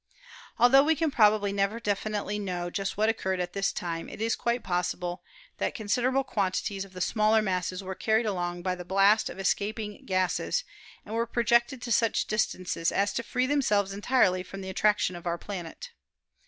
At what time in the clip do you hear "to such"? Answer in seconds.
11.83-12.25